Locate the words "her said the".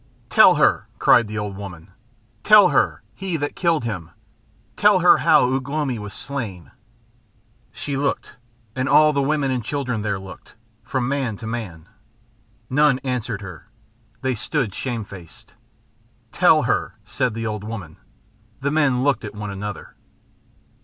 16.63-17.45